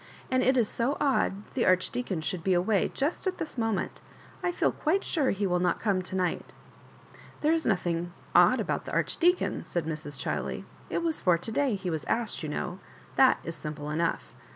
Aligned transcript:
And 0.31 0.41
it 0.41 0.57
is 0.57 0.67
so 0.67 0.97
odd 0.99 1.43
the 1.53 1.67
Archdeacon 1.67 2.21
should 2.21 2.43
be 2.43 2.55
away 2.55 2.89
just 2.91 3.27
at 3.27 3.37
this 3.37 3.55
moment 3.55 4.01
I 4.41 4.51
feel 4.51 4.71
quite 4.71 5.03
sure 5.03 5.29
he 5.29 5.45
will 5.45 5.59
not 5.59 5.79
come 5.79 6.01
to 6.01 6.15
night"" 6.15 6.53
There 7.41 7.53
is 7.53 7.67
nothing 7.67 8.11
odd 8.33 8.59
about 8.59 8.85
the 8.85 8.93
Archdeacon," 8.93 9.63
said 9.63 9.85
Mrs. 9.85 10.17
Chiley. 10.17 10.65
"It 10.89 11.03
was 11.03 11.19
for 11.19 11.37
to 11.37 11.51
day 11.51 11.75
he 11.75 11.91
was 11.91 12.05
asked, 12.05 12.41
you 12.41 12.49
know; 12.49 12.79
that 13.15 13.37
is 13.43 13.55
simple 13.55 13.91
enough. 13.91 14.33